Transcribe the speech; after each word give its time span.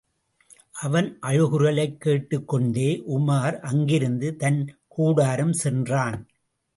அவன் 0.81 1.19
அழுகுரலைக் 1.21 1.97
கேட்டுக் 1.97 2.47
கொண்டே 2.47 3.03
உமார் 3.07 3.59
அங்கிருந்து 3.59 4.35
தன் 4.35 4.79
கூடாரம் 4.87 5.53
சென்றான். 5.53 6.27